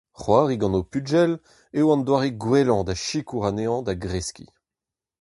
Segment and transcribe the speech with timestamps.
[0.19, 1.31] C'hoari gant ho pugel
[1.79, 4.49] eo an doare gwellañ da sikour anezhañ da greskiñ.